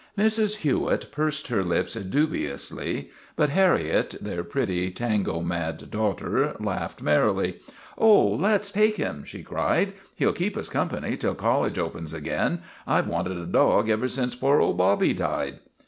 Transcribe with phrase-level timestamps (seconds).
[0.17, 0.55] Mrs.
[0.65, 7.59] Hewitt pursed her lips dubiously, but Har riet, their pretty, tango mad daughter, laughed merrily."
[7.99, 12.13] Oh, let 's take him," she cried." He '11 keep us company till college opens
[12.15, 12.61] again.
[12.87, 15.59] I 've wanted a dog ever since poor old Bobby died."